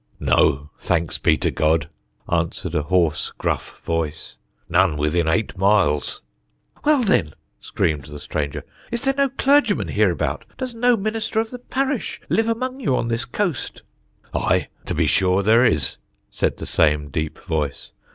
"No; 0.19 0.71
thanks 0.79 1.19
be 1.19 1.37
to 1.37 1.51
God," 1.51 1.87
answered 2.27 2.73
a 2.73 2.81
hoarse, 2.81 3.31
gruff 3.37 3.79
voice. 3.83 4.35
"None 4.67 4.97
within 4.97 5.27
eight 5.27 5.55
miles." 5.59 6.23
"Well, 6.83 7.03
then," 7.03 7.35
screamed 7.59 8.05
the 8.05 8.19
stranger, 8.19 8.63
"is 8.91 9.03
there 9.03 9.13
no 9.15 9.29
clergyman 9.29 9.89
hereabout? 9.89 10.45
Does 10.57 10.73
no 10.73 10.97
minister 10.97 11.39
of 11.39 11.51
the 11.51 11.59
parish 11.59 12.19
live 12.29 12.49
among 12.49 12.79
you 12.79 12.95
on 12.95 13.09
this 13.09 13.25
coast?" 13.25 13.83
"Aye! 14.33 14.69
to 14.87 14.95
be 14.95 15.05
sure 15.05 15.43
there 15.43 15.63
is," 15.63 15.97
said 16.31 16.57
the 16.57 16.65
same 16.65 17.09
deep 17.11 17.37
voice. 17.37 17.91